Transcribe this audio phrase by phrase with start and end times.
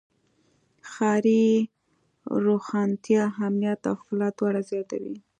[0.91, 1.45] ښاري
[2.45, 5.15] روښانتیا امنیت او ښکلا دواړه زیاتوي.